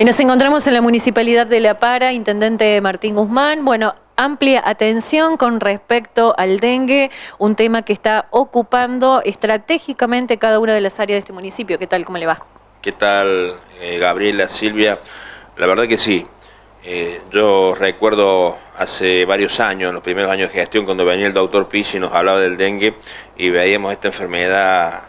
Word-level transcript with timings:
Y 0.00 0.04
nos 0.04 0.20
encontramos 0.20 0.64
en 0.68 0.74
la 0.74 0.80
Municipalidad 0.80 1.48
de 1.48 1.58
La 1.58 1.80
Para, 1.80 2.12
Intendente 2.12 2.80
Martín 2.80 3.16
Guzmán. 3.16 3.64
Bueno, 3.64 3.96
amplia 4.14 4.62
atención 4.64 5.36
con 5.36 5.58
respecto 5.58 6.36
al 6.38 6.60
dengue, 6.60 7.10
un 7.38 7.56
tema 7.56 7.82
que 7.82 7.94
está 7.94 8.26
ocupando 8.30 9.20
estratégicamente 9.24 10.36
cada 10.36 10.60
una 10.60 10.72
de 10.72 10.80
las 10.80 11.00
áreas 11.00 11.16
de 11.16 11.18
este 11.18 11.32
municipio. 11.32 11.80
¿Qué 11.80 11.88
tal? 11.88 12.04
¿Cómo 12.04 12.16
le 12.16 12.26
va? 12.26 12.40
¿Qué 12.80 12.92
tal, 12.92 13.56
eh, 13.80 13.98
Gabriela, 13.98 14.46
Silvia? 14.46 15.00
La 15.56 15.66
verdad 15.66 15.88
que 15.88 15.98
sí. 15.98 16.24
Eh, 16.84 17.20
yo 17.32 17.74
recuerdo 17.74 18.56
hace 18.78 19.24
varios 19.24 19.58
años, 19.58 19.88
en 19.88 19.94
los 19.94 20.04
primeros 20.04 20.30
años 20.30 20.52
de 20.52 20.60
gestión, 20.60 20.84
cuando 20.84 21.04
venía 21.04 21.26
el 21.26 21.34
doctor 21.34 21.68
Pizzi 21.68 21.96
y 21.96 22.00
nos 22.00 22.12
hablaba 22.12 22.38
del 22.38 22.56
dengue 22.56 22.94
y 23.36 23.50
veíamos 23.50 23.90
esta 23.90 24.06
enfermedad, 24.06 25.02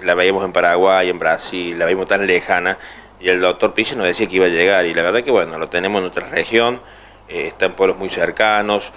la 0.00 0.14
veíamos 0.14 0.44
en 0.44 0.52
Paraguay, 0.52 1.10
en 1.10 1.18
Brasil, 1.18 1.76
la 1.76 1.86
veíamos 1.86 2.06
tan 2.06 2.24
lejana, 2.24 2.78
y 3.22 3.28
el 3.28 3.40
doctor 3.40 3.72
Pizzi 3.72 3.96
nos 3.96 4.06
decía 4.06 4.26
que 4.26 4.36
iba 4.36 4.46
a 4.46 4.50
llegar, 4.50 4.84
y 4.86 4.94
la 4.94 5.02
verdad 5.02 5.22
que 5.22 5.30
bueno, 5.30 5.58
lo 5.58 5.68
tenemos 5.68 5.98
en 5.98 6.02
nuestra 6.02 6.28
región, 6.28 6.80
eh, 7.28 7.46
está 7.46 7.66
en 7.66 7.72
pueblos 7.72 7.98
muy 7.98 8.08
cercanos, 8.08 8.92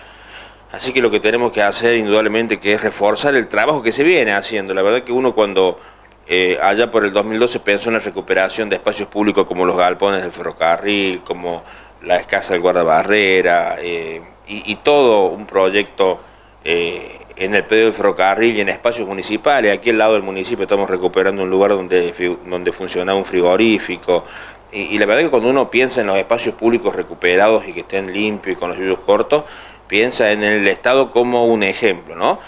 así 0.72 0.92
que 0.92 1.02
lo 1.02 1.12
que 1.12 1.20
tenemos 1.20 1.52
que 1.52 1.62
hacer 1.62 1.96
indudablemente 1.96 2.60
que 2.60 2.74
es 2.74 2.82
reforzar 2.82 3.36
el 3.36 3.48
trabajo 3.48 3.84
que 3.84 3.92
se 3.92 4.04
viene 4.04 4.34
haciendo, 4.34 4.74
la 4.74 4.82
verdad 4.82 5.04
que 5.04 5.12
uno 5.12 5.36
cuando 5.36 5.80
eh, 6.28 6.58
allá 6.60 6.90
por 6.90 7.06
el 7.06 7.12
2012 7.12 7.60
pensó 7.60 7.90
en 7.90 7.94
la 7.94 8.00
recuperación 8.00 8.68
de 8.68 8.78
espacios 8.78 9.08
públicos 9.10 9.46
como 9.46 9.64
los 9.64 9.78
galpones 9.78 10.24
del 10.24 10.32
ferrocarril, 10.32 11.22
como 11.22 11.64
la 12.02 12.18
escasa 12.18 12.54
del 12.54 12.62
guardabarrera, 12.62 13.78
eh, 13.80 14.22
y, 14.48 14.76
todo 14.76 15.28
un 15.30 15.46
proyecto 15.48 16.20
eh, 16.64 17.20
en 17.35 17.53
el 17.53 17.66
pedio 17.66 17.85
del 17.85 17.94
ferrocarril 17.94 18.57
y 18.57 18.62
en 18.62 18.70
espacios 18.70 19.07
municipales. 19.07 19.77
Aquí 19.77 19.89
al 19.89 19.98
lado 19.98 20.13
del 20.13 20.23
municipio 20.23 20.63
estamos 20.63 20.89
recuperando 20.89 21.44
un 21.44 21.49
lugar 21.49 21.71
donde, 21.71 22.13
donde 22.45 22.71
funcionaba 22.71 23.17
un 23.17 23.25
frigorífico. 23.25 24.23
Y, 24.72 24.97
la 24.97 25.05
verdad 25.05 25.23
que 25.23 25.30
cuando 25.30 25.50
uno 25.50 25.69
piensa 25.69 26.02
en 26.02 26.08
los 26.08 26.17
espacios 26.17 26.55
públicos 26.55 26.95
recuperados 26.95 27.67
y 27.67 27.73
que 27.73 27.81
estén 27.81 28.11
limpios 28.11 28.58
y 28.58 28.59
con 28.59 28.69
los 28.69 28.77
yuyos 28.77 29.00
cortos, 29.00 29.44
piensa 29.88 30.31
en 30.31 30.44
el 30.44 30.67
Estado 30.67 31.11
como 31.11 31.45
un 31.45 31.64
ejemplo, 31.64 32.16
¿no? 32.16 32.39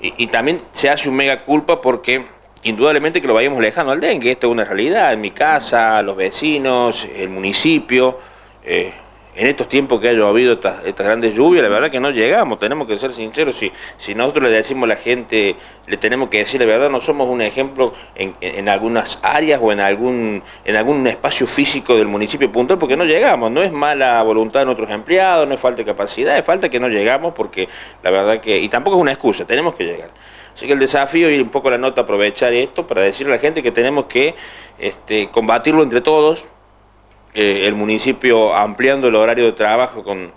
Y, 0.00 0.26
también 0.26 0.60
se 0.72 0.90
hace 0.90 1.08
un 1.08 1.14
mega 1.14 1.42
culpa 1.42 1.80
porque 1.80 2.24
indudablemente 2.64 3.20
que 3.20 3.28
lo 3.28 3.34
vayamos 3.34 3.60
lejano 3.60 3.92
al 3.92 4.00
dengue, 4.00 4.32
esto 4.32 4.48
es 4.48 4.52
una 4.52 4.64
realidad, 4.64 5.12
en 5.12 5.20
mi 5.20 5.30
casa, 5.30 6.02
los 6.02 6.16
vecinos, 6.16 7.08
el 7.16 7.28
municipio, 7.28 8.18
eh, 8.64 8.92
en 9.34 9.46
estos 9.46 9.66
tiempos 9.68 10.00
que 10.00 10.10
ha 10.10 10.12
llovido 10.12 10.54
estas, 10.54 10.82
grandes 10.96 11.34
lluvias, 11.34 11.62
la 11.62 11.70
verdad 11.70 11.90
que 11.90 12.00
no 12.00 12.10
llegamos, 12.10 12.58
tenemos 12.58 12.86
que 12.86 12.98
ser 12.98 13.12
sinceros, 13.12 13.56
si, 13.56 13.72
si 13.96 14.14
nosotros 14.14 14.44
le 14.44 14.50
decimos 14.50 14.84
a 14.84 14.88
la 14.88 14.96
gente, 14.96 15.56
le 15.86 15.96
tenemos 15.96 16.28
que 16.28 16.38
decir 16.38 16.60
la 16.60 16.66
verdad, 16.66 16.90
no 16.90 17.00
somos 17.00 17.28
un 17.28 17.40
ejemplo 17.40 17.92
en, 18.14 18.34
en, 18.40 18.68
algunas 18.68 19.18
áreas 19.22 19.60
o 19.62 19.72
en 19.72 19.80
algún, 19.80 20.42
en 20.64 20.76
algún 20.76 21.06
espacio 21.06 21.46
físico 21.46 21.96
del 21.96 22.08
municipio 22.08 22.52
puntual, 22.52 22.78
porque 22.78 22.96
no 22.96 23.04
llegamos, 23.04 23.50
no 23.50 23.62
es 23.62 23.72
mala 23.72 24.22
voluntad 24.22 24.60
de 24.60 24.66
nuestros 24.66 24.90
empleados, 24.90 25.48
no 25.48 25.54
es 25.54 25.60
falta 25.60 25.78
de 25.78 25.86
capacidad, 25.86 26.36
es 26.36 26.44
falta 26.44 26.68
que 26.68 26.78
no 26.78 26.88
llegamos, 26.88 27.32
porque 27.34 27.68
la 28.02 28.10
verdad 28.10 28.40
que, 28.40 28.58
y 28.58 28.68
tampoco 28.68 28.96
es 28.96 29.00
una 29.00 29.12
excusa, 29.12 29.46
tenemos 29.46 29.74
que 29.74 29.84
llegar. 29.84 30.10
Así 30.54 30.66
que 30.66 30.74
el 30.74 30.78
desafío 30.78 31.30
y 31.30 31.40
un 31.40 31.48
poco 31.48 31.70
la 31.70 31.78
nota 31.78 32.02
aprovechar 32.02 32.52
esto 32.52 32.86
para 32.86 33.00
decirle 33.00 33.32
a 33.32 33.36
la 33.36 33.40
gente 33.40 33.62
que 33.62 33.72
tenemos 33.72 34.04
que 34.04 34.34
este, 34.78 35.30
combatirlo 35.30 35.82
entre 35.82 36.02
todos, 36.02 36.46
eh, 37.34 37.66
el 37.66 37.74
municipio 37.74 38.54
ampliando 38.54 39.08
el 39.08 39.14
horario 39.14 39.46
de 39.46 39.52
trabajo 39.52 40.02
con, 40.04 40.32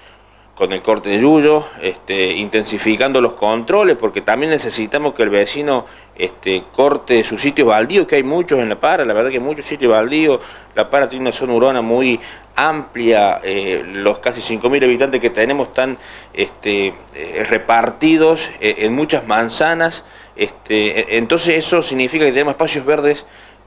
el 0.72 0.82
corte 0.82 1.10
de 1.10 1.20
yuyo, 1.20 1.66
este, 1.82 2.32
intensificando 2.32 3.20
los 3.20 3.34
controles, 3.34 3.98
porque 3.98 4.22
también 4.22 4.52
necesitamos 4.52 5.14
que 5.14 5.24
el 5.24 5.30
vecino 5.30 5.86
este, 6.16 6.64
corte 6.72 7.26
sus 7.26 7.42
sitios 7.42 7.68
baldíos, 7.68 8.08
que 8.08 8.16
hay 8.16 8.24
muchos 8.24 8.60
en 8.60 8.70
La 8.70 8.80
Para, 8.80 9.04
la 9.04 9.14
verdad 9.14 9.30
que 9.30 9.38
hay 9.38 9.44
muchos 9.44 9.66
sitios 9.66 9.92
baldíos, 9.92 10.40
La 10.74 10.90
Para 10.90 11.10
tiene 11.10 11.24
una 11.24 11.34
zona 11.34 11.54
urbana 11.54 11.82
muy 11.82 12.18
amplia, 12.56 13.42
eh, 13.44 13.84
los 13.86 14.20
casi 14.20 14.40
5.000 14.40 14.86
habitantes 14.86 15.20
que 15.20 15.30
tenemos 15.30 15.68
están 15.68 15.98
este, 16.34 16.94
eh, 17.14 17.46
repartidos 17.50 18.54
en 18.62 18.94
muchas 18.94 19.28
manzanas, 19.28 20.06
este, 20.38 21.18
entonces 21.18 21.56
eso 21.56 21.82
significa 21.82 22.24
que 22.24 22.32
tenemos 22.32 22.54
espacios 22.54 22.86
verdes 22.86 23.26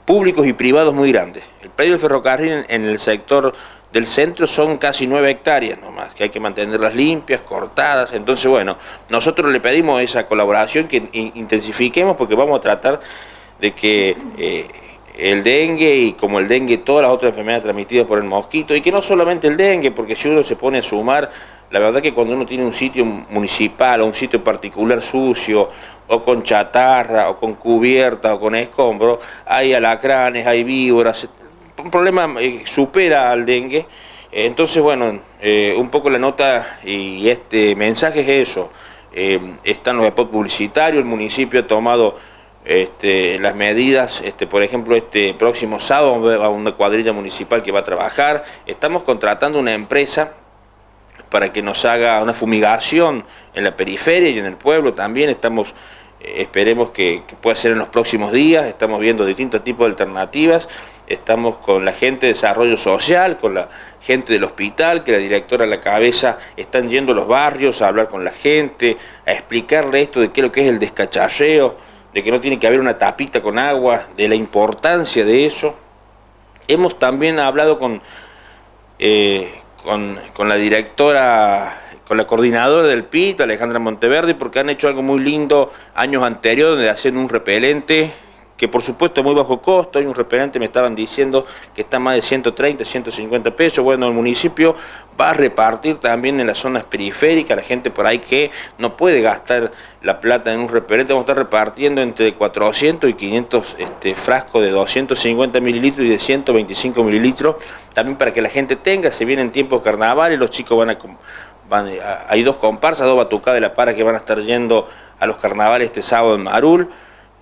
públicos 0.09 0.47
y 0.47 0.55
privados 0.55 0.95
muy 0.95 1.13
grandes. 1.13 1.45
El 1.61 1.69
predio 1.69 1.93
del 1.93 2.01
ferrocarril 2.01 2.65
en, 2.67 2.87
el 2.87 2.99
sector 2.99 3.53
del 3.93 4.07
centro 4.07 4.47
son 4.47 4.79
casi 4.79 5.07
nueve 5.07 5.31
hectáreas 5.31 5.79
nomás, 5.83 6.15
que 6.15 6.23
hay 6.23 6.31
que 6.31 6.41
mantenerlas 6.41 6.95
limpias, 6.95 7.43
cortadas. 7.43 8.15
Entonces, 8.15 8.51
bueno, 8.51 8.79
nosotros 9.11 9.53
le 9.53 9.61
pedimos 9.61 10.01
esa 10.01 10.25
colaboración 10.25 10.89
que 10.89 11.11
intensifiquemos 11.13 12.17
porque 12.17 12.35
vamos 12.35 12.57
a 12.57 12.61
tratar 12.61 13.01
de 13.61 13.75
que 13.75 14.17
eh, 14.39 14.67
el 15.19 15.43
dengue 15.43 15.95
y 15.97 16.13
como 16.15 16.39
el 16.39 16.49
dengue 16.49 16.79
todas 16.79 17.03
las 17.03 17.13
otras 17.13 17.29
enfermedades 17.29 17.65
transmitidas 17.65 18.07
por 18.07 18.17
el 18.17 18.25
mosquito, 18.25 18.75
y 18.75 18.81
que 18.81 18.91
no 18.91 19.03
solamente 19.03 19.47
el 19.47 19.59
dengue, 19.59 19.91
porque 19.91 20.17
si 20.17 20.31
uno 20.31 20.43
se 20.43 20.57
pone 20.57 20.79
a 20.79 20.83
sumar 20.83 21.29
la 21.71 21.81
verdad 21.81 22.01
que 22.01 22.15
cuando 22.15 22.35
uno 22.35 22.47
tiene 22.47 22.65
un 22.65 22.73
sitio 22.73 23.05
municipal 23.05 24.01
o 24.01 24.07
un 24.07 24.15
sitio 24.15 24.43
particular 24.43 25.03
sucio, 25.03 25.69
o 26.07 26.23
con 26.23 26.43
chatarra, 26.43 27.29
o 27.29 27.37
con 27.37 27.55
cubierta, 27.55 28.35
o 28.35 28.41
con 28.41 28.55
escombro, 28.55 29.19
hay 29.45 29.75
alacranes, 29.75 30.47
hay 30.47 30.65
víboras, 30.65 31.29
un 31.83 31.91
problema 31.91 32.35
eh, 32.41 32.63
supera 32.65 33.31
al 33.31 33.45
dengue. 33.45 33.87
Entonces, 34.33 34.83
bueno, 34.83 35.21
eh, 35.41 35.75
un 35.77 35.91
poco 35.91 36.11
la 36.11 36.19
nota 36.19 36.79
y 36.85 37.29
este 37.29 37.75
mensaje 37.77 38.21
es 38.21 38.49
eso. 38.49 38.71
Eh, 39.13 39.57
están 39.65 39.97
los 39.97 40.09
spots 40.09 40.31
publicitarios, 40.31 41.03
el 41.03 41.09
municipio 41.09 41.61
ha 41.61 41.67
tomado 41.67 42.15
este, 42.65 43.39
las 43.39 43.55
medidas, 43.55 44.21
este, 44.23 44.47
por 44.47 44.63
ejemplo, 44.63 44.95
este 44.95 45.33
próximo 45.35 45.81
sábado 45.81 46.21
va 46.21 46.47
a 46.47 46.49
una 46.51 46.73
cuadrilla 46.73 47.13
municipal 47.13 47.63
que 47.63 47.73
va 47.73 47.81
a 47.81 47.85
trabajar. 47.85 48.45
Estamos 48.67 49.03
contratando 49.03 49.59
una 49.59 49.73
empresa 49.73 50.35
para 51.31 51.53
que 51.53 51.63
nos 51.63 51.85
haga 51.85 52.23
una 52.23 52.33
fumigación 52.33 53.25
en 53.55 53.65
la 53.65 53.77
periferia 53.77 54.29
y 54.31 54.39
en 54.39 54.47
el 54.47 54.57
pueblo 54.57 54.95
también. 54.95 55.29
Estamos, 55.31 55.75
eh, 56.21 56.37
esperemos 56.39 56.91
que, 56.91 57.23
pueda 57.41 57.57
ser 57.57 57.73
en 57.73 57.79
los 57.79 57.89
próximos 57.89 58.33
días, 58.33 58.67
estamos 58.67 59.01
viendo 59.01 59.25
distintos 59.25 59.63
tipos 59.63 59.87
de 59.87 59.91
alternativas, 59.91 60.69
estamos 61.07 61.59
con 61.59 61.85
la 61.85 61.93
gente 61.93 62.27
de 62.27 62.33
desarrollo 62.33 62.77
social, 62.77 63.37
con 63.37 63.55
la 63.55 63.69
gente 64.01 64.33
del 64.33 64.45
hospital, 64.45 65.05
que 65.05 65.13
la 65.13 65.19
directora 65.19 65.65
a 65.65 65.69
la 65.69 65.81
cabeza 65.81 66.39
están 66.57 66.89
yendo 66.89 67.13
a 67.13 67.15
los 67.15 67.29
barrios 67.29 67.83
a 67.83 67.89
hablar 67.89 68.09
con 68.09 68.25
la 68.25 68.33
gente, 68.33 68.97
a 69.27 69.33
explicarle 69.33 70.03
esto 70.03 70.21
de 70.21 70.31
qué 70.31 70.41
es 70.41 70.47
lo 70.47 70.53
que 70.53 70.63
es 70.63 70.69
el 70.69 70.79
descacharreo, 70.79 71.77
de 72.13 72.25
que 72.25 72.31
no 72.31 72.41
tiene 72.41 72.59
que 72.59 72.67
haber 72.67 72.81
una 72.81 72.99
tapita 72.99 73.43
con 73.43 73.59
agua, 73.59 74.09
de 74.17 74.29
la 74.29 74.35
importancia 74.35 75.25
de 75.25 75.45
eso. 75.45 75.75
Hemos 76.67 76.99
también 76.99 77.39
hablado 77.39 77.79
con... 77.79 78.01
Eh, 78.99 79.63
con, 79.83 80.49
la 80.49 80.55
directora, 80.57 81.81
con 82.07 82.17
la 82.17 82.27
coordinadora 82.27 82.87
del 82.87 83.05
PIT, 83.05 83.41
Alejandra 83.41 83.79
Monteverde, 83.79 84.35
porque 84.35 84.59
han 84.59 84.71
hecho 84.71 84.89
algo 84.89 85.03
muy 85.03 85.21
lindo 85.21 85.73
años 85.95 86.23
anteriores, 86.23 86.77
donde 86.77 86.91
hacen 86.91 87.17
un 87.17 87.29
repelente 87.29 88.13
que 88.59 88.67
por 88.67 88.83
supuesto 88.83 89.21
es 89.21 89.25
muy 89.25 89.35
bajo 89.35 89.63
costo, 89.63 90.01
hay 90.01 90.05
un 90.05 90.15
repelente, 90.15 90.59
me 90.59 90.67
estaban 90.67 90.97
diciendo 90.97 91.47
que 91.75 91.83
está 91.83 92.01
más 92.01 92.17
de 92.17 92.23
130, 92.23 92.85
150 92.85 93.53
pesos, 93.53 93.85
bueno, 93.85 94.09
el 94.09 94.13
municipio 94.13 94.75
va 95.19 95.31
a 95.31 95.33
repartir 95.33 95.99
también 95.99 96.41
en 96.41 96.49
las 96.49 96.59
zonas 96.59 96.85
periféricas, 96.85 97.57
la 97.57 97.63
gente 97.63 97.93
por 97.93 98.07
ahí 98.07 98.19
que 98.19 98.51
no 98.77 98.97
puede 98.97 99.23
gastar 99.23 99.71
la 100.03 100.21
plata 100.21 100.53
en 100.53 100.59
un 100.59 100.69
repelente, 100.69 101.13
vamos 101.13 101.23
a 101.23 101.33
estar 101.33 101.45
repartiendo 101.45 102.03
entre 102.03 102.35
400 102.35 103.09
y 103.09 103.15
500 103.15 103.77
este, 103.79 104.15
frascos 104.17 104.61
de 104.61 104.71
250 104.71 105.61
mililitros 105.61 106.05
y 106.05 106.11
de 106.11 106.19
125 106.19 107.05
mililitros, 107.05 107.57
también 107.95 108.19
para 108.19 108.33
que 108.33 108.43
la 108.43 108.49
gente 108.49 108.75
tenga, 108.75 109.13
se 109.13 109.25
vienen 109.25 109.53
tiempos 109.53 109.83
carnavales, 109.83 110.39
los 110.39 110.51
chicos 110.51 110.77
van 110.77 110.91
a... 110.91 110.99
Hay 112.29 112.43
dos 112.43 112.57
comparsas, 112.57 113.07
dos 113.07 113.19
batucadas 113.19 113.57
de 113.57 113.61
la 113.61 113.75
para 113.75 113.95
que 113.95 114.03
van 114.03 114.15
a 114.15 114.19
estar 114.19 114.41
yendo 114.41 114.89
a 115.21 115.27
los 115.27 115.37
carnavales 115.37 115.85
este 115.85 116.01
sábado 116.01 116.35
en 116.35 116.43
Marul. 116.45 116.89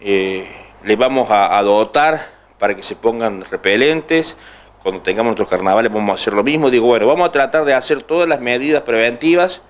Eh, 0.00 0.65
les 0.86 0.96
vamos 0.96 1.28
a, 1.32 1.60
dotar 1.62 2.20
para 2.58 2.76
que 2.76 2.82
se 2.84 2.94
pongan 2.94 3.42
repelentes. 3.50 4.36
Cuando 4.84 5.02
tengamos 5.02 5.30
nuestros 5.30 5.48
carnavales 5.48 5.92
vamos 5.92 6.10
a 6.10 6.14
hacer 6.14 6.32
lo 6.32 6.44
mismo. 6.44 6.70
Digo, 6.70 6.86
bueno, 6.86 7.08
vamos 7.08 7.28
a 7.28 7.32
tratar 7.32 7.64
de 7.64 7.74
hacer 7.74 8.04
todas 8.04 8.28
las 8.28 8.40
medidas 8.40 8.82
preventivas 8.82 9.62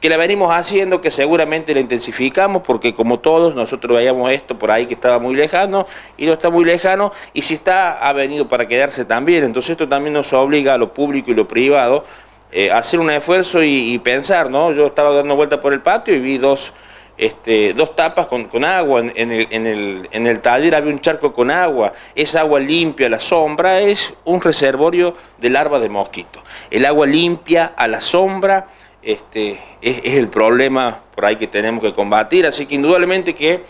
que 0.00 0.08
la 0.08 0.16
venimos 0.16 0.54
haciendo, 0.54 1.00
que 1.00 1.10
seguramente 1.10 1.74
la 1.74 1.80
intensificamos, 1.80 2.62
porque 2.62 2.94
como 2.94 3.18
todos 3.18 3.56
nosotros 3.56 3.96
veíamos 3.96 4.30
esto 4.30 4.56
por 4.56 4.70
ahí 4.70 4.86
que 4.86 4.94
estaba 4.94 5.18
muy 5.18 5.34
lejano 5.34 5.86
y 6.16 6.26
no 6.26 6.34
está 6.34 6.50
muy 6.50 6.64
lejano, 6.64 7.10
y 7.32 7.42
si 7.42 7.54
está, 7.54 7.98
ha 7.98 8.12
venido 8.12 8.46
para 8.46 8.68
quedarse 8.68 9.04
también. 9.04 9.42
Entonces 9.42 9.70
esto 9.70 9.88
también 9.88 10.12
nos 10.12 10.32
obliga 10.34 10.74
a 10.74 10.78
lo 10.78 10.94
público 10.94 11.32
y 11.32 11.34
lo 11.34 11.48
privado 11.48 12.04
eh, 12.52 12.70
a 12.70 12.78
hacer 12.78 13.00
un 13.00 13.10
esfuerzo 13.10 13.60
y, 13.64 13.92
y 13.92 13.98
pensar, 13.98 14.50
¿no? 14.50 14.70
Yo 14.72 14.86
estaba 14.86 15.16
dando 15.16 15.34
vuelta 15.34 15.58
por 15.58 15.72
el 15.72 15.82
patio 15.82 16.14
y 16.14 16.20
vi 16.20 16.38
dos 16.38 16.74
este, 17.16 17.74
dos 17.74 17.94
tapas 17.94 18.26
con, 18.26 18.64
agua, 18.64 19.00
en, 19.00 19.32
el, 19.32 19.46
en, 19.50 19.66
el, 19.66 20.08
en, 20.10 20.26
el, 20.26 20.40
taller 20.40 20.74
había 20.74 20.92
un 20.92 21.00
charco 21.00 21.32
con 21.32 21.50
agua, 21.50 21.92
esa 22.14 22.40
agua 22.40 22.60
limpia 22.60 23.06
a 23.06 23.10
la 23.10 23.20
sombra 23.20 23.80
es 23.80 24.14
un 24.24 24.40
reservorio 24.40 25.14
de 25.38 25.50
larvas 25.50 25.80
de 25.80 25.88
mosquito. 25.88 26.42
El 26.70 26.84
agua 26.86 27.06
limpia 27.06 27.72
a 27.76 27.86
la 27.86 28.00
sombra 28.00 28.68
este, 29.02 29.60
es, 29.80 30.14
el 30.14 30.28
problema 30.28 31.02
por 31.14 31.26
ahí 31.26 31.36
que 31.36 31.46
tenemos 31.46 31.82
que 31.82 31.92
combatir, 31.92 32.46
así 32.46 32.66
que 32.66 32.74
indudablemente 32.74 33.34
que 33.34 33.62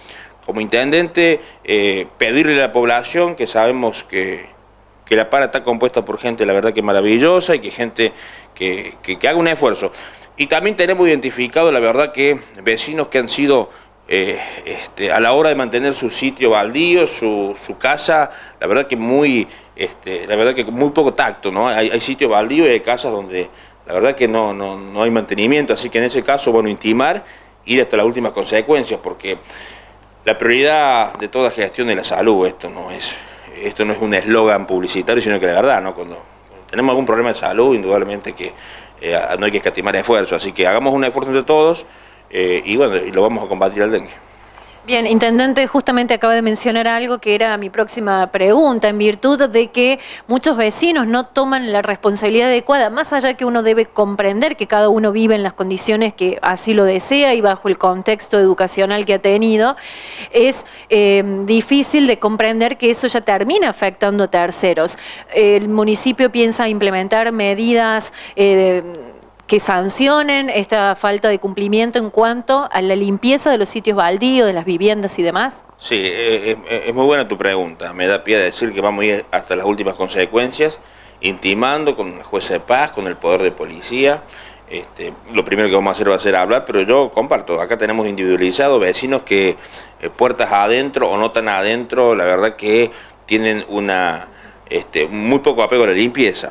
como 0.46 0.60
intendente 0.60 1.40
eh, 1.64 2.06
pedirle 2.18 2.54
a 2.54 2.66
la 2.66 2.72
población 2.72 3.34
que 3.34 3.46
sabemos 3.46 4.04
que, 4.04 4.53
que 5.04 5.16
la 5.16 5.30
para 5.30 5.46
está 5.46 5.62
compuesta 5.62 6.04
por 6.04 6.18
gente, 6.18 6.46
la 6.46 6.52
verdad 6.52 6.72
que 6.72 6.82
maravillosa 6.82 7.54
y 7.54 7.60
que 7.60 7.70
gente 7.70 8.12
que, 8.54 8.96
que, 9.02 9.28
haga 9.28 9.38
un 9.38 9.48
esfuerzo. 9.48 9.92
Y 10.36 10.46
también 10.46 10.76
tenemos 10.76 11.06
identificado, 11.06 11.70
la 11.70 11.80
verdad, 11.80 12.12
que 12.12 12.38
vecinos 12.62 13.08
que 13.08 13.18
han 13.18 13.28
sido 13.28 13.70
eh, 14.08 14.40
este, 14.64 15.12
a 15.12 15.20
la 15.20 15.32
hora 15.32 15.50
de 15.50 15.54
mantener 15.54 15.94
su 15.94 16.10
sitio 16.10 16.50
baldío, 16.50 17.06
su, 17.06 17.54
su 17.58 17.78
casa, 17.78 18.30
la 18.60 18.66
verdad 18.66 18.86
que 18.86 18.96
muy, 18.96 19.46
este, 19.76 20.26
la 20.26 20.36
verdad 20.36 20.54
que 20.54 20.64
muy 20.64 20.90
poco 20.90 21.14
tacto, 21.14 21.50
¿no? 21.50 21.68
Hay, 21.68 21.90
hay 21.90 22.00
sitios 22.00 22.30
baldíos 22.30 22.68
y 22.68 22.70
hay 22.70 22.80
casas 22.80 23.12
donde 23.12 23.48
la 23.86 23.92
verdad 23.92 24.14
que 24.14 24.26
no, 24.26 24.54
no, 24.54 24.78
no 24.78 25.02
hay 25.02 25.10
mantenimiento, 25.10 25.74
así 25.74 25.90
que 25.90 25.98
en 25.98 26.04
ese 26.04 26.22
caso, 26.22 26.52
bueno, 26.52 26.68
intimar, 26.68 27.24
ir 27.66 27.80
hasta 27.80 27.96
las 27.96 28.06
últimas 28.06 28.32
consecuencias, 28.32 29.00
porque 29.02 29.38
la 30.24 30.38
prioridad 30.38 31.14
de 31.18 31.28
toda 31.28 31.50
gestión 31.50 31.88
de 31.88 31.96
la 31.96 32.04
salud, 32.04 32.46
esto 32.46 32.70
no 32.70 32.90
es, 32.90 33.14
esto 33.62 33.84
no 33.84 33.92
es 33.92 34.00
un 34.00 34.14
eslogan 34.14 34.66
publicitario, 34.66 35.22
sino 35.22 35.38
que 35.38 35.46
la 35.46 35.54
verdad, 35.54 35.82
¿no? 35.82 35.94
Cuando, 35.94 36.18
tenemos 36.70 36.90
algún 36.90 37.06
problema 37.06 37.28
de 37.28 37.34
salud, 37.36 37.74
indudablemente 37.74 38.32
que 38.32 38.52
eh, 39.00 39.18
no 39.38 39.46
hay 39.46 39.52
que 39.52 39.58
escatimar 39.58 39.94
esfuerzo, 39.96 40.34
así 40.34 40.52
que 40.52 40.66
hagamos 40.66 40.92
un 40.92 41.04
esfuerzo 41.04 41.30
entre 41.30 41.44
todos 41.44 41.86
eh, 42.30 42.62
y 42.64 42.76
bueno, 42.76 42.96
y 42.96 43.12
lo 43.12 43.22
vamos 43.22 43.44
a 43.44 43.48
combatir 43.48 43.82
al 43.82 43.90
dengue. 43.92 44.10
Bien, 44.86 45.06
intendente 45.06 45.66
justamente 45.66 46.12
acaba 46.12 46.34
de 46.34 46.42
mencionar 46.42 46.86
algo 46.86 47.16
que 47.16 47.34
era 47.34 47.56
mi 47.56 47.70
próxima 47.70 48.30
pregunta, 48.30 48.90
en 48.90 48.98
virtud 48.98 49.48
de 49.48 49.68
que 49.68 49.98
muchos 50.26 50.58
vecinos 50.58 51.06
no 51.06 51.24
toman 51.24 51.72
la 51.72 51.80
responsabilidad 51.80 52.48
adecuada, 52.48 52.90
más 52.90 53.14
allá 53.14 53.32
que 53.32 53.46
uno 53.46 53.62
debe 53.62 53.86
comprender 53.86 54.56
que 54.56 54.66
cada 54.66 54.90
uno 54.90 55.10
vive 55.10 55.36
en 55.36 55.42
las 55.42 55.54
condiciones 55.54 56.12
que 56.12 56.38
así 56.42 56.74
lo 56.74 56.84
desea 56.84 57.32
y 57.32 57.40
bajo 57.40 57.68
el 57.68 57.78
contexto 57.78 58.38
educacional 58.38 59.06
que 59.06 59.14
ha 59.14 59.22
tenido, 59.22 59.74
es 60.32 60.66
eh, 60.90 61.24
difícil 61.46 62.06
de 62.06 62.18
comprender 62.18 62.76
que 62.76 62.90
eso 62.90 63.06
ya 63.06 63.22
termina 63.22 63.70
afectando 63.70 64.24
a 64.24 64.28
terceros. 64.28 64.98
El 65.34 65.70
municipio 65.70 66.30
piensa 66.30 66.68
implementar 66.68 67.32
medidas... 67.32 68.12
Eh, 68.36 69.12
que 69.54 69.60
sancionen 69.60 70.50
esta 70.50 70.96
falta 70.96 71.28
de 71.28 71.38
cumplimiento 71.38 72.00
en 72.00 72.10
cuanto 72.10 72.68
a 72.72 72.82
la 72.82 72.96
limpieza 72.96 73.52
de 73.52 73.58
los 73.58 73.68
sitios 73.68 73.96
baldíos, 73.96 74.48
de 74.48 74.52
las 74.52 74.64
viviendas 74.64 75.16
y 75.20 75.22
demás? 75.22 75.62
Sí, 75.78 75.94
eh, 75.94 76.50
eh, 76.50 76.56
eh, 76.68 76.84
es 76.88 76.92
muy 76.92 77.04
buena 77.04 77.28
tu 77.28 77.38
pregunta. 77.38 77.92
Me 77.92 78.08
da 78.08 78.24
pie 78.24 78.36
de 78.36 78.46
decir 78.46 78.72
que 78.72 78.80
vamos 78.80 79.02
a 79.02 79.06
ir 79.06 79.24
hasta 79.30 79.54
las 79.54 79.64
últimas 79.64 79.94
consecuencias, 79.94 80.80
intimando 81.20 81.94
con 81.94 82.18
la 82.18 82.24
jueza 82.24 82.54
de 82.54 82.58
paz, 82.58 82.90
con 82.90 83.06
el 83.06 83.14
poder 83.14 83.42
de 83.42 83.52
policía. 83.52 84.24
Este, 84.68 85.12
lo 85.32 85.44
primero 85.44 85.68
que 85.68 85.76
vamos 85.76 85.90
a 85.90 85.92
hacer 85.92 86.10
va 86.10 86.16
a 86.16 86.18
ser 86.18 86.34
hablar, 86.34 86.64
pero 86.64 86.82
yo 86.82 87.12
comparto, 87.12 87.60
acá 87.60 87.76
tenemos 87.76 88.08
individualizados 88.08 88.80
vecinos 88.80 89.22
que 89.22 89.56
puertas 90.16 90.50
adentro 90.50 91.08
o 91.08 91.16
no 91.16 91.30
tan 91.30 91.48
adentro, 91.48 92.16
la 92.16 92.24
verdad 92.24 92.56
que 92.56 92.90
tienen 93.24 93.64
una 93.68 94.26
este, 94.68 95.06
muy 95.06 95.38
poco 95.38 95.62
apego 95.62 95.84
a 95.84 95.86
la 95.86 95.92
limpieza. 95.92 96.50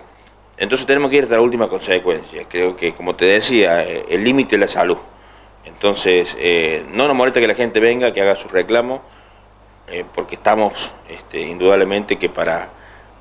Entonces 0.57 0.85
tenemos 0.85 1.09
que 1.09 1.17
ir 1.17 1.23
hasta 1.23 1.35
la 1.35 1.41
última 1.41 1.67
consecuencia. 1.67 2.45
Creo 2.47 2.75
que, 2.75 2.93
como 2.93 3.15
te 3.15 3.25
decía, 3.25 3.83
eh, 3.83 4.05
el 4.09 4.23
límite 4.23 4.55
es 4.55 4.61
la 4.61 4.67
salud. 4.67 4.97
Entonces, 5.65 6.37
eh, 6.39 6.85
no 6.91 7.07
nos 7.07 7.15
molesta 7.15 7.39
que 7.39 7.47
la 7.47 7.55
gente 7.55 7.79
venga, 7.79 8.13
que 8.13 8.21
haga 8.21 8.35
su 8.35 8.49
reclamo, 8.49 9.01
eh, 9.87 10.05
porque 10.13 10.35
estamos 10.35 10.93
este, 11.09 11.41
indudablemente 11.41 12.17
que 12.17 12.29
para, 12.29 12.69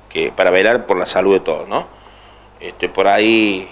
que 0.09 0.31
para 0.31 0.51
velar 0.51 0.85
por 0.85 0.97
la 0.97 1.05
salud 1.05 1.33
de 1.33 1.39
todos. 1.39 1.67
¿no? 1.67 1.87
Este, 2.59 2.89
por 2.89 3.07
ahí 3.07 3.67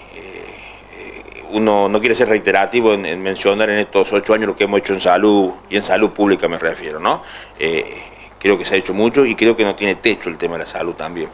uno 1.51 1.89
no 1.89 1.99
quiere 1.99 2.15
ser 2.15 2.29
reiterativo 2.29 2.93
en, 2.93 3.21
mencionar 3.21 3.69
en 3.69 3.79
estos 3.79 4.13
ocho 4.13 4.33
años 4.33 4.47
lo 4.47 4.55
que 4.55 4.63
hemos 4.63 4.79
hecho 4.79 4.93
en 4.93 5.01
salud, 5.01 5.51
y 5.69 5.75
en 5.75 5.83
salud 5.83 6.11
pública 6.11 6.47
me 6.47 6.57
refiero. 6.57 6.99
¿no? 6.99 7.21
creo 8.39 8.57
que 8.57 8.65
se 8.65 8.75
ha 8.75 8.77
hecho 8.77 8.93
mucho 8.93 9.25
y 9.25 9.35
creo 9.35 9.55
que 9.55 9.65
no 9.65 9.75
tiene 9.75 9.95
techo 9.95 10.29
el 10.29 10.37
tema 10.37 10.53
de 10.53 10.59
la 10.59 10.65
salud 10.65 10.95
también 10.95 11.29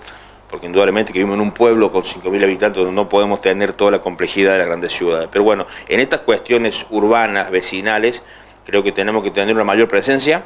porque 0.50 0.68
indudablemente 0.68 1.12
que 1.12 1.20
vivimos 1.20 1.36
en 1.36 1.42
un 1.42 1.52
pueblo 1.52 1.92
con 1.92 2.04
5.000 2.04 2.44
habitantes 2.44 2.78
donde 2.78 2.94
no 2.94 3.10
podemos 3.10 3.42
tener 3.42 3.74
toda 3.74 3.92
la 3.92 4.02
complejidad 4.02 4.54
de 4.54 4.60
las 4.60 4.68
grandes 4.68 4.94
ciudades. 4.94 5.28
Pero 5.32 5.44
bueno, 5.44 5.66
en 5.88 6.00
estas 6.00 6.22
cuestiones 6.22 6.86
urbanas, 6.90 7.52
vecinales, 7.52 8.24
creo 8.66 8.84
que 8.84 8.92
tenemos 8.92 9.24
que 9.24 9.32
tener 9.32 9.54
una 9.56 9.64
mayor 9.64 9.88
presencia 9.88 10.46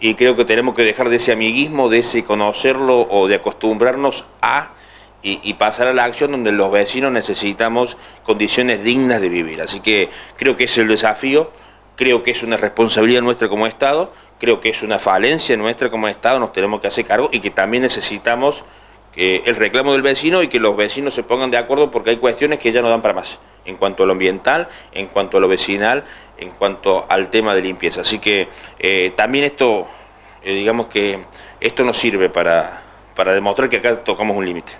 y 0.00 0.14
creo 0.14 0.36
que 0.36 0.44
tenemos 0.44 0.74
que 0.74 0.84
dejar 0.84 1.08
de 1.08 1.16
ese 1.16 1.32
amiguismo, 1.32 1.88
de 1.88 1.98
ese 1.98 2.24
conocerlo 2.24 3.06
o 3.08 3.28
de 3.28 3.36
acostumbrarnos 3.36 4.24
a 4.40 4.72
y, 5.22 5.54
pasar 5.54 5.86
a 5.86 5.92
la 5.92 6.02
acción 6.02 6.32
donde 6.32 6.50
los 6.50 6.72
vecinos 6.72 7.12
necesitamos 7.12 7.96
condiciones 8.24 8.82
dignas 8.82 9.20
de 9.20 9.28
vivir. 9.28 9.60
Así 9.60 9.78
que 9.78 10.10
creo 10.36 10.56
que 10.56 10.64
es 10.64 10.76
el 10.78 10.88
desafío, 10.88 11.52
creo 11.94 12.24
que 12.24 12.32
es 12.32 12.42
una 12.42 12.56
responsabilidad 12.56 13.22
nuestra 13.22 13.48
como 13.48 13.68
Estado, 13.68 14.12
creo 14.40 14.60
que 14.60 14.70
es 14.70 14.82
una 14.82 14.98
falencia 14.98 15.56
nuestra 15.56 15.90
como 15.90 16.08
Estado, 16.08 16.40
nos 16.40 16.52
tenemos 16.52 16.80
que 16.80 16.88
hacer 16.88 17.04
cargo 17.04 17.28
y 17.30 17.38
que 17.38 17.50
también 17.50 17.84
necesitamos 17.84 18.64
que 19.12 19.42
el 19.44 19.56
reclamo 19.56 19.92
del 19.92 20.02
vecino 20.02 20.42
y 20.42 20.48
que 20.48 20.58
los 20.58 20.76
vecinos 20.76 21.14
se 21.14 21.22
pongan 21.22 21.50
de 21.50 21.58
acuerdo 21.58 21.90
porque 21.90 22.10
hay 22.10 22.16
cuestiones 22.16 22.58
que 22.58 22.72
ya 22.72 22.80
no 22.80 22.88
dan 22.88 23.02
para 23.02 23.14
más, 23.14 23.38
en 23.64 23.76
cuanto 23.76 24.02
a 24.02 24.06
lo 24.06 24.12
ambiental, 24.12 24.68
en 24.92 25.06
cuanto 25.08 25.36
a 25.36 25.40
lo 25.40 25.48
vecinal, 25.48 26.04
en 26.38 26.50
cuanto 26.50 27.06
al 27.08 27.28
tema 27.28 27.54
de 27.54 27.62
limpieza. 27.62 28.00
Así 28.00 28.18
que 28.18 28.48
eh, 28.78 29.12
también 29.14 29.44
esto, 29.44 29.86
eh, 30.42 30.54
digamos 30.54 30.88
que 30.88 31.24
esto 31.60 31.84
nos 31.84 31.98
sirve 31.98 32.30
para, 32.30 32.82
para 33.14 33.34
demostrar 33.34 33.68
que 33.68 33.76
acá 33.76 34.02
tocamos 34.02 34.36
un 34.36 34.46
límite. 34.46 34.72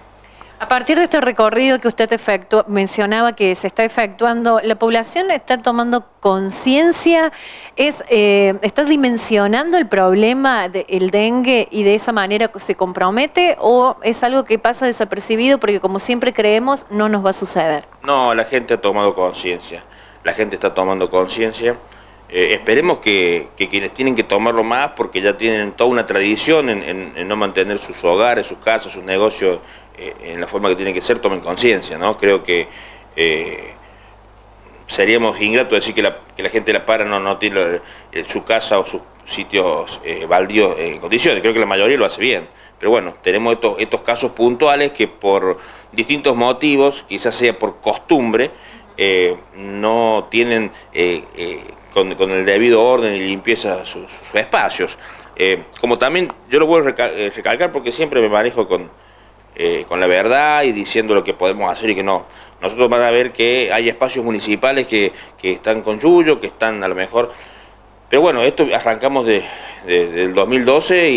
A 0.63 0.69
partir 0.69 0.97
de 0.97 1.03
este 1.03 1.21
recorrido 1.21 1.81
que 1.81 1.89
usted 1.89 2.13
efectuó, 2.13 2.65
mencionaba 2.69 3.33
que 3.33 3.53
se 3.57 3.67
está 3.67 3.83
efectuando, 3.83 4.61
¿la 4.63 4.77
población 4.77 5.33
está 5.33 5.61
tomando 5.61 6.05
conciencia? 6.21 7.33
¿Es, 7.75 8.05
eh, 8.09 8.55
¿Está 8.63 8.85
dimensionando 8.85 9.77
el 9.77 9.89
problema 9.89 10.69
del 10.69 11.11
dengue 11.11 11.67
y 11.69 11.83
de 11.83 11.97
esa 11.97 12.13
manera 12.13 12.49
se 12.55 12.77
compromete 12.77 13.57
o 13.59 13.97
es 14.05 14.23
algo 14.23 14.45
que 14.45 14.61
pasa 14.61 14.87
desapercibido 14.87 15.59
porque 15.59 15.81
como 15.81 15.99
siempre 15.99 16.33
creemos 16.33 16.87
no 16.91 17.09
nos 17.09 17.27
va 17.27 17.31
a 17.31 17.33
suceder? 17.33 17.85
No, 18.05 18.33
la 18.33 18.45
gente 18.45 18.75
ha 18.75 18.81
tomado 18.81 19.17
conciencia, 19.17 19.83
la 20.23 20.33
gente 20.33 20.55
está 20.55 20.73
tomando 20.73 21.11
conciencia. 21.11 21.75
Eh, 22.29 22.55
esperemos 22.55 23.01
que, 23.01 23.49
quienes 23.69 23.93
tienen 23.93 24.15
que 24.15 24.23
tomarlo 24.23 24.63
más, 24.65 24.93
porque 24.93 25.21
ya 25.21 25.37
tienen 25.37 25.73
toda 25.73 25.91
una 25.91 26.07
tradición 26.07 26.71
en 26.71 27.29
no 27.29 27.37
mantener 27.37 27.79
sus 27.79 28.03
hogares, 28.05 28.47
sus 28.47 28.57
casas, 28.57 28.91
sus 28.93 29.05
negocios 29.05 29.59
eh, 30.03 30.15
en 30.33 30.41
la 30.41 30.49
forma 30.49 30.69
que 30.69 30.75
tiene 30.75 30.93
que 30.93 31.01
ser, 31.01 31.21
tomen 31.21 31.41
conciencia, 31.41 31.97
¿no? 31.97 32.17
Creo 32.17 32.43
que 32.43 32.67
eh, 33.15 33.75
seríamos 34.87 35.41
ingratos 35.41 35.79
decir 35.79 35.95
que 35.95 36.03
la, 36.03 36.19
que 36.37 36.43
la 36.43 36.49
gente 36.49 36.73
la 36.73 36.85
para 36.85 37.05
no, 37.05 37.21
no 37.21 37.39
tiene 37.39 37.81
su 38.27 38.43
casa 38.43 38.81
o 38.81 38.85
sus 38.85 39.03
sitios 39.25 40.01
eh, 40.03 40.27
baldíos 40.29 40.75
en 40.79 40.99
condiciones. 40.99 41.41
Creo 41.41 41.55
que 41.55 41.61
la 41.61 41.67
mayoría 41.67 41.97
lo 41.97 42.05
hace 42.05 42.21
bien. 42.21 42.49
Pero 42.81 42.91
bueno, 42.91 43.15
tenemos 43.23 43.57
estos, 43.79 44.01
casos 44.01 44.33
puntuales 44.33 44.91
que 44.91 45.07
por 45.07 45.59
distintos 45.93 46.35
motivos, 46.35 47.05
quizás 47.09 47.37
sea 47.37 47.57
por 47.57 47.81
costumbre, 47.81 48.51
no 49.55 50.27
tienen 50.31 50.73
con, 51.95 52.33
el 52.33 52.45
debido 52.45 52.85
orden 52.85 53.15
y 53.15 53.21
limpieza 53.21 53.87
sus 53.87 54.11
espacios. 54.35 54.99
como 55.81 55.97
también 55.97 56.33
yo 56.51 56.59
lo 56.59 56.67
voy 56.67 56.81
a 56.81 56.85
recalcar 56.91 57.71
porque 57.71 57.93
siempre 57.93 58.21
me 58.21 58.29
manejo 58.29 58.67
con, 58.67 58.91
eh, 59.55 59.85
con 59.87 60.01
la 60.01 60.07
verdad 60.07 60.63
y 60.63 60.73
diciendo 60.73 61.15
lo 61.15 61.23
que 61.23 61.35
podemos 61.35 61.71
hacer 61.71 61.91
y 61.91 61.95
que 61.95 62.03
no. 62.03 62.25
Nosotros 62.63 62.89
van 62.89 63.03
a 63.03 63.11
ver 63.11 63.33
que 63.33 63.73
hay 63.73 63.89
espacios 63.89 64.25
municipales 64.25 64.87
que, 64.87 65.13
están 65.43 65.83
con 65.83 65.99
yuyo, 65.99 66.41
que 66.41 66.47
están 66.47 66.83
a 66.83 66.89
lo 66.89 66.95
mejor... 66.95 67.33
Pero 68.09 68.21
bueno, 68.21 68.43
esto 68.43 68.67
arrancamos 68.75 69.25
de, 69.25 69.43
del 69.87 70.35
2012 70.35 71.11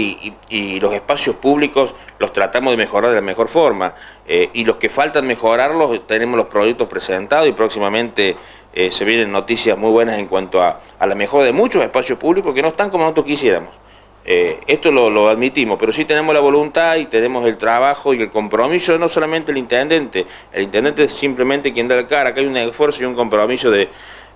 y, 0.49 0.79
los 0.79 0.93
espacios 0.93 1.35
públicos 1.35 1.93
los 2.19 2.31
tratamos 2.31 2.71
de 2.71 2.77
mejorar 2.77 3.09
de 3.11 3.17
la 3.17 3.21
mejor 3.21 3.49
forma. 3.49 3.93
Eh, 4.25 4.49
y 4.53 4.63
los 4.63 4.77
que 4.77 4.89
faltan 4.89 5.27
mejorarlos, 5.27 6.07
tenemos 6.07 6.37
los 6.37 6.47
proyectos 6.47 6.87
presentados 6.87 7.47
y 7.49 7.51
próximamente 7.51 8.35
eh, 8.73 8.91
se 8.91 9.03
vienen 9.03 9.31
noticias 9.31 9.77
muy 9.77 9.91
buenas 9.91 10.17
en 10.17 10.27
cuanto 10.27 10.61
a, 10.61 10.79
a 10.97 11.05
la 11.05 11.15
mejora 11.15 11.43
de 11.43 11.51
muchos 11.51 11.83
espacios 11.83 12.17
públicos 12.17 12.53
que 12.53 12.61
no 12.61 12.69
están 12.69 12.89
como 12.89 13.03
nosotros 13.03 13.25
quisiéramos. 13.25 13.84
Eh, 14.27 14.59
esto 14.65 14.91
lo, 14.91 15.29
admitimos, 15.29 15.77
pero 15.79 15.93
sí 15.93 16.03
tenemos 16.03 16.33
la 16.33 16.39
voluntad 16.39 16.95
y 16.95 17.05
tenemos 17.05 17.45
el 17.45 17.57
trabajo 17.57 18.11
y 18.11 18.23
el 18.23 18.31
compromiso, 18.31 18.97
no 18.97 19.07
solamente 19.07 19.51
el 19.51 19.59
intendente, 19.59 20.25
el 20.51 20.63
intendente 20.63 21.03
es 21.03 21.11
simplemente 21.11 21.71
quien 21.71 21.87
da 21.87 21.95
la 21.95 22.07
cara, 22.07 22.31
acá 22.31 22.41
hay 22.41 22.47
un 22.47 22.57
esfuerzo 22.57 23.03
y 23.03 23.05
un 23.05 23.13
compromiso 23.13 23.69
de, 23.69 23.87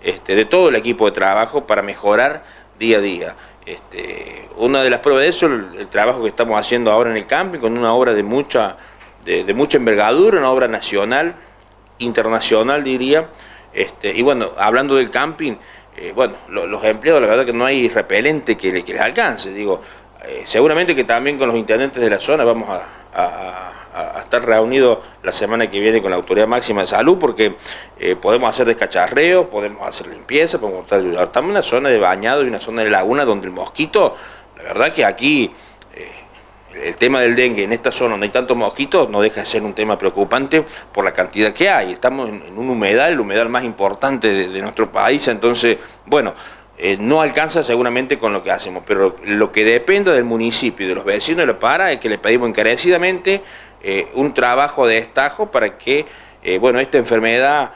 este, 0.02 0.36
de 0.36 0.46
todo 0.46 0.70
el 0.70 0.76
equipo 0.76 1.06
de 1.06 1.12
trabajo 1.12 1.66
para 1.66 1.82
mejorar 1.82 2.44
día 2.78 3.00
a 3.00 3.02
día. 3.02 3.36
Este, 3.66 4.48
una 4.58 4.84
de 4.84 4.92
las 4.92 5.00
pruebas 5.00 5.24
de 5.24 5.30
eso 5.30 5.48
es 5.48 5.80
el, 5.80 5.88
trabajo 5.88 6.22
que 6.22 6.28
estamos 6.28 6.60
haciendo 6.60 6.92
ahora 6.92 7.10
en 7.10 7.18
el 7.18 7.26
camping, 7.26 7.60
con 7.60 7.76
una 7.76 7.92
obra 7.94 8.14
de 8.14 8.22
mucha, 8.22 8.78
de, 9.26 9.54
mucha 9.56 9.78
envergadura, 9.78 10.38
una 10.38 10.52
obra 10.52 10.68
nacional, 10.68 11.36
internacional 11.98 12.84
diría, 12.84 13.30
este, 13.74 14.16
y 14.16 14.22
bueno, 14.22 14.52
hablando 14.58 14.96
del 14.96 15.10
camping, 15.10 15.56
eh, 16.02 16.14
bueno, 16.16 16.36
los 16.48 16.82
empleados, 16.86 17.22
la 17.22 17.28
verdad 17.28 17.46
que 17.46 17.52
no 17.52 17.66
hay 17.66 17.90
repelente 17.90 18.56
que, 18.56 18.72
les 18.72 19.02
alcance. 19.02 19.52
Digo, 19.52 19.82
eh, 20.26 20.44
seguramente 20.46 20.96
que 20.96 21.04
también 21.04 21.38
con 21.38 21.50
los 21.50 21.58
intendentes 21.58 22.02
de 22.02 22.10
la 22.10 22.20
zona 22.20 22.46
vamos 22.46 22.70
a, 22.70 22.96
estar 24.22 24.46
reunidos 24.46 25.00
la 25.24 25.32
semana 25.32 25.70
que 25.70 25.80
viene 25.80 26.02
con 26.02 26.12
la 26.12 26.16
Autoridad 26.16 26.48
Máxima 26.48 26.82
de 26.82 26.88
Salud 26.88 27.18
porque 27.20 27.56
eh, 28.00 28.16
podemos 28.16 28.50
hacer 28.50 28.68
descacharreo, 28.68 29.50
podemos 29.50 29.86
hacer 29.86 30.08
limpieza, 30.08 30.58
podemos 30.58 30.84
estar, 30.84 31.00
estamos 31.02 31.50
en 31.50 31.52
una 31.52 31.62
zona 31.62 31.90
de 31.90 31.98
bañado 31.98 32.44
y 32.44 32.48
una 32.48 32.62
zona 32.62 32.84
de 32.84 32.92
laguna 32.92 33.26
donde 33.26 33.48
el 33.48 33.52
mosquito, 33.52 34.16
la 34.56 34.64
verdad 34.64 34.94
que 34.94 35.04
aquí 35.04 35.52
el 36.84 36.96
tema 36.98 37.22
del 37.22 37.36
dengue 37.36 37.64
en 37.64 37.72
esta 37.72 37.92
zona 37.92 38.12
donde 38.12 38.28
hay 38.28 38.32
tantos 38.32 38.58
mosquitos 38.58 39.10
no 39.10 39.22
deja 39.22 39.42
de 39.42 39.46
ser 39.46 39.64
un 39.64 39.74
tema 39.74 39.98
preocupante 39.98 40.64
por 40.94 41.04
la 41.06 41.14
cantidad 41.14 41.54
que 41.54 41.70
hay. 41.70 41.92
Estamos 41.92 42.30
en, 42.30 42.58
un 42.58 42.70
humedal, 42.70 43.14
el 43.14 43.20
humedal 43.20 43.50
más 43.50 43.64
importante 43.64 44.48
de, 44.48 44.62
nuestro 44.62 44.92
país, 44.92 45.28
entonces, 45.28 45.78
bueno, 46.06 46.34
eh, 46.78 46.98
no 47.00 47.22
alcanza 47.22 47.64
seguramente 47.64 48.18
con 48.18 48.34
lo 48.34 48.42
que 48.42 48.52
hacemos, 48.52 48.84
pero 48.86 49.16
lo 49.24 49.52
que 49.52 49.66
depende 49.66 50.12
del 50.12 50.24
municipio 50.24 50.86
y 50.86 50.90
de 50.90 50.96
los 50.96 51.06
vecinos 51.06 51.42
de 51.42 51.54
La 51.54 51.60
Para 51.60 51.92
es 51.92 52.00
que 52.00 52.10
le 52.10 52.18
pedimos 52.18 52.48
encarecidamente 52.50 53.42
eh, 53.82 54.08
un 54.14 54.34
trabajo 54.34 54.88
de 54.88 54.98
estajo 54.98 55.52
para 55.52 55.78
que, 55.78 56.06
eh, 56.44 56.58
bueno, 56.58 56.80
esta 56.80 56.98
enfermedad 56.98 57.72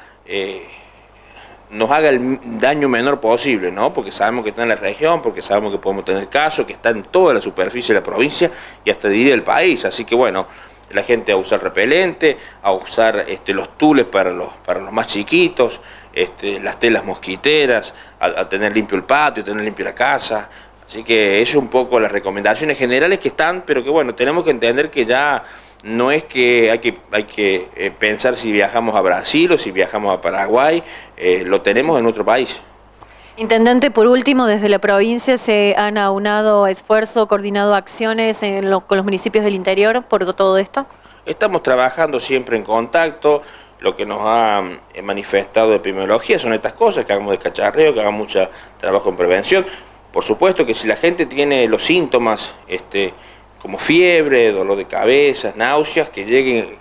nos 1.73 1.91
haga 1.91 2.09
el 2.09 2.39
daño 2.59 2.87
menor 2.87 3.19
posible, 3.19 3.71
¿no? 3.71 3.93
Porque 3.93 4.11
sabemos 4.11 4.43
que 4.43 4.49
está 4.49 4.63
en 4.63 4.69
la 4.69 4.75
región, 4.75 5.21
porque 5.21 5.41
sabemos 5.41 5.71
que 5.71 5.79
podemos 5.79 6.05
tener 6.05 6.29
casos, 6.29 6.65
que 6.65 6.73
está 6.73 6.89
en 6.89 7.03
toda 7.03 7.33
la 7.33 7.41
superficie 7.41 7.93
de 7.93 8.01
la 8.01 8.03
provincia 8.03 8.51
y 8.85 8.91
hasta 8.91 9.09
dividir 9.09 9.33
el 9.33 9.43
país. 9.43 9.83
Así 9.85 10.05
que 10.05 10.15
bueno, 10.15 10.47
la 10.91 11.03
gente 11.03 11.31
a 11.31 11.35
usar 11.35 11.61
repelente, 11.61 12.37
a 12.61 12.71
usar 12.71 13.25
este, 13.27 13.53
los 13.53 13.77
tules 13.77 14.05
para 14.05 14.31
los, 14.31 14.53
para 14.65 14.79
los 14.79 14.91
más 14.91 15.07
chiquitos, 15.07 15.81
este, 16.13 16.59
las 16.59 16.77
telas 16.77 17.03
mosquiteras, 17.03 17.93
a, 18.19 18.47
tener 18.47 18.73
limpio 18.73 18.97
el 18.97 19.03
patio, 19.03 19.41
a 19.41 19.45
tener 19.45 19.63
limpio 19.63 19.85
la 19.85 19.95
casa. 19.95 20.49
Así 20.87 21.03
que 21.03 21.41
eso 21.41 21.57
es 21.57 21.63
un 21.63 21.69
poco 21.69 21.99
las 21.99 22.11
recomendaciones 22.11 22.77
generales 22.77 23.19
que 23.19 23.29
están, 23.29 23.63
pero 23.65 23.83
que 23.83 23.89
bueno, 23.89 24.13
tenemos 24.13 24.43
que 24.43 24.51
entender 24.51 24.91
que 24.91 25.05
ya 25.05 25.43
no 25.83 26.11
es 26.11 26.23
que 26.23 26.71
hay 26.71 26.79
que, 26.79 26.97
hay 27.11 27.25
que 27.25 27.69
eh, 27.75 27.91
pensar 27.91 28.35
si 28.35 28.51
viajamos 28.51 28.95
a 28.95 29.01
Brasil 29.01 29.51
o 29.51 29.57
si 29.57 29.71
viajamos 29.71 30.17
a 30.17 30.21
Paraguay, 30.21 30.81
eh, 31.17 31.43
lo 31.45 31.61
tenemos 31.61 31.99
en 31.99 32.05
otro 32.05 32.25
país. 32.25 32.63
Intendente, 33.35 33.91
por 33.91 34.07
último, 34.07 34.45
desde 34.45 34.69
la 34.69 34.79
provincia 34.79 35.37
se 35.37 35.75
han 35.77 35.97
aunado 35.97 36.67
esfuerzo, 36.67 37.27
coordinado 37.27 37.73
acciones 37.73 38.41
con 38.87 38.97
los 38.97 39.03
municipios 39.03 39.43
del 39.43 39.55
interior 39.55 40.03
por 40.03 40.33
todo 40.33 40.57
esto. 40.57 40.85
Estamos 41.25 41.63
trabajando 41.63 42.19
siempre 42.19 42.57
en 42.57 42.63
contacto. 42.63 43.41
Lo 43.79 43.95
que 43.95 44.05
nos 44.05 44.21
ha 44.23 44.61
eh, 44.93 45.01
manifestado 45.01 45.73
epidemiología 45.73 46.37
son 46.37 46.53
estas 46.53 46.73
cosas, 46.73 47.05
que 47.05 47.11
hagamos 47.11 47.31
descacharreo, 47.31 47.93
que 47.93 48.01
hagamos 48.01 48.19
mucho 48.19 48.49
trabajo 48.77 49.09
en 49.09 49.17
prevención. 49.17 49.65
Por 50.11 50.23
supuesto 50.23 50.65
que 50.65 50.73
si 50.73 50.87
la 50.87 50.95
gente 50.95 51.25
tiene 51.25 51.67
los 51.67 51.83
síntomas, 51.83 52.53
este, 52.67 53.13
como 53.63 53.77
fiebre, 53.77 54.51
dolor 54.51 54.77
de 54.77 54.85
cabeza, 54.85 55.53
náuseas, 55.55 56.09
que 56.09 56.25
lleguen 56.25 56.77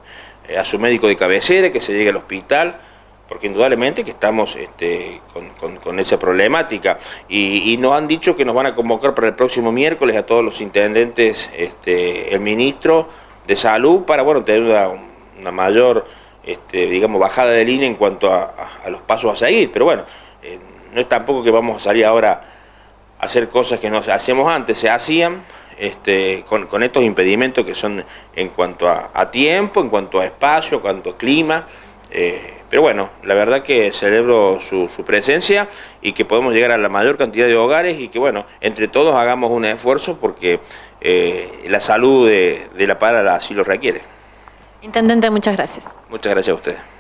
eh, 0.48 0.58
a 0.58 0.64
su 0.64 0.80
médico 0.80 1.06
de 1.06 1.14
cabecera, 1.14 1.70
que 1.70 1.78
se 1.78 1.92
llegue 1.92 2.10
al 2.10 2.16
hospital, 2.16 2.76
porque 3.28 3.46
indudablemente 3.46 4.02
que 4.02 4.10
estamos 4.10 4.56
este, 4.56 5.20
con, 5.80 6.00
esa 6.00 6.18
problemática. 6.18 6.98
Y, 7.28 7.76
nos 7.78 7.96
han 7.96 8.08
dicho 8.08 8.34
que 8.34 8.44
nos 8.44 8.56
van 8.56 8.66
a 8.66 8.74
convocar 8.74 9.14
para 9.14 9.28
el 9.28 9.34
próximo 9.36 9.70
miércoles 9.70 10.16
a 10.16 10.26
todos 10.26 10.44
los 10.44 10.60
intendentes, 10.60 11.50
este, 11.56 12.34
el 12.34 12.40
ministro 12.40 13.08
de 13.46 13.54
salud, 13.54 14.02
para 14.02 14.24
bueno, 14.24 14.42
tener 14.42 14.62
una, 15.38 15.52
mayor 15.52 16.04
este, 16.42 16.88
digamos, 16.88 17.20
bajada 17.20 17.52
de 17.52 17.64
línea 17.64 17.86
en 17.86 17.94
cuanto 17.94 18.34
a, 18.34 18.52
los 18.90 19.02
pasos 19.02 19.32
a 19.34 19.36
seguir. 19.36 19.70
Pero 19.70 19.84
bueno, 19.84 20.02
eh, 20.42 20.58
no 20.92 21.00
es 21.00 21.08
tampoco 21.08 21.44
que 21.44 21.52
vamos 21.52 21.76
a 21.76 21.80
salir 21.80 22.04
ahora 22.04 22.42
a 23.20 23.24
hacer 23.24 23.48
cosas 23.50 23.78
que 23.78 23.88
no 23.88 23.98
hacíamos 23.98 24.52
antes, 24.52 24.78
se 24.78 24.90
hacían, 24.90 25.42
este, 25.78 26.44
con, 26.48 26.82
estos 26.82 27.02
impedimentos 27.02 27.64
que 27.64 27.74
son 27.74 28.04
en 28.34 28.48
cuanto 28.50 28.88
a, 28.88 29.30
tiempo, 29.30 29.80
en 29.80 29.88
cuanto 29.88 30.20
a 30.20 30.24
espacio, 30.24 30.76
en 30.76 30.82
cuanto 30.82 31.10
a 31.10 31.16
clima. 31.16 31.66
Eh, 32.10 32.58
pero 32.68 32.82
bueno, 32.82 33.10
la 33.22 33.34
verdad 33.34 33.62
que 33.62 33.92
celebro 33.92 34.58
su, 34.60 34.88
presencia 35.04 35.68
y 36.00 36.12
que 36.12 36.24
podemos 36.24 36.54
llegar 36.54 36.70
a 36.70 36.78
la 36.78 36.88
mayor 36.88 37.16
cantidad 37.16 37.46
de 37.46 37.56
hogares 37.56 37.98
y 37.98 38.08
que 38.08 38.18
bueno, 38.18 38.46
entre 38.60 38.88
todos 38.88 39.14
hagamos 39.14 39.50
un 39.50 39.64
esfuerzo 39.64 40.18
porque 40.18 40.60
eh, 41.00 41.64
la 41.68 41.80
salud 41.80 42.28
de, 42.28 42.68
de 42.74 42.86
la 42.86 42.98
para 42.98 43.34
así 43.34 43.54
lo 43.54 43.64
requiere. 43.64 44.02
Intendente, 44.82 45.30
muchas 45.30 45.56
gracias. 45.56 45.94
Muchas 46.10 46.32
gracias 46.32 46.52
a 46.52 46.56
usted. 46.56 46.91